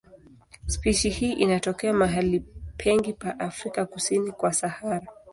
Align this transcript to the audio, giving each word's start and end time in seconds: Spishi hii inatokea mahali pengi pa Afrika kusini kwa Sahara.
Spishi 0.65 1.09
hii 1.09 1.33
inatokea 1.33 1.93
mahali 1.93 2.39
pengi 2.77 3.13
pa 3.13 3.39
Afrika 3.39 3.85
kusini 3.85 4.31
kwa 4.31 4.53
Sahara. 4.53 5.07